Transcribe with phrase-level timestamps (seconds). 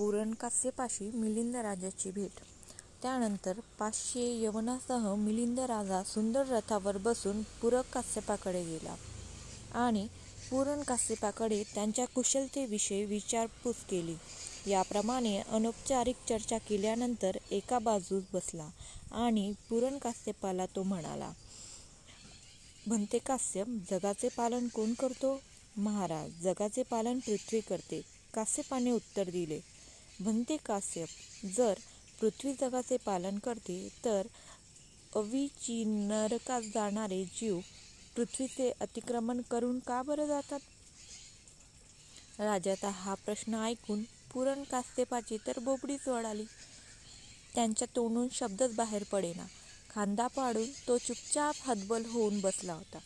[0.00, 2.40] पुरणकास्यपाशी मिलिंद राजाची भेट
[3.02, 8.94] त्यानंतर पाचशे यवनासह मिलिंद राजा सुंदर रथावर बसून पुरकास्यपाकडे गेला
[9.74, 10.08] आणि
[10.50, 14.14] पुरणकास्यपाकडे त्यांच्या कुशलतेविषयी विचारपूस केली.
[14.70, 18.68] याप्रमाणे अनौपचारिक चर्चा केल्यानंतर एका बाजूस बसला
[19.12, 21.30] आणि पुरणकास्यपाला तो म्हणाला,
[22.86, 25.40] "भंते कास्यप, जगाचे पालन कोण करतो?
[25.76, 28.02] "महाराज, जगाचे पालन पृथ्वी करते.
[28.34, 29.79] कास्यपाने उत्तर दिले.
[30.20, 31.08] "भंते कास्यप,
[31.56, 31.78] जर
[32.20, 34.26] पृथ्वी जगाचे पालन करते तर
[35.16, 37.58] अविची नरकात जाणारे जीव
[38.16, 40.60] पृथ्वीचे अतिक्रमण करून का बरं जातात?"
[42.38, 44.02] राजाचा हा प्रश्न ऐकून
[44.32, 46.44] पुरण कास्तेपाची तर बोबडीच वळाली
[47.54, 49.46] त्यांच्या तोंडून शब्दच बाहेर पडेना.
[49.90, 52.98] खांदा पाडून तो चुपचाप हतबल होऊन बसला होता.